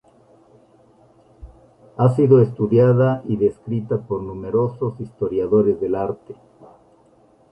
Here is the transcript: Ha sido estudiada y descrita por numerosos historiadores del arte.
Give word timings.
Ha 1.97 2.09
sido 2.15 2.41
estudiada 2.41 3.21
y 3.27 3.35
descrita 3.37 3.99
por 3.99 4.23
numerosos 4.23 4.99
historiadores 4.99 5.79
del 5.79 5.93
arte. 5.93 6.33